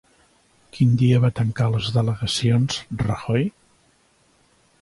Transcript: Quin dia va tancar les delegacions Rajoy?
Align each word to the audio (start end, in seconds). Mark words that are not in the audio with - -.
Quin 0.77 0.95
dia 1.01 1.19
va 1.25 1.31
tancar 1.41 1.67
les 1.75 1.91
delegacions 1.99 2.81
Rajoy? 3.05 3.47